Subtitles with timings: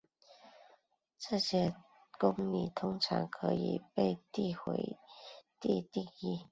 [1.19, 1.75] 这些
[2.17, 4.97] 公理通常可以被递回
[5.59, 6.39] 地定义。